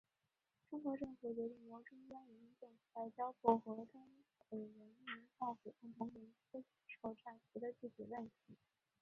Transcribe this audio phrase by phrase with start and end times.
[0.67, 6.65] 中国政府决定由中央人民政府外交部和东北人民政府共同研究接
[7.03, 8.57] 受战俘的具体问题。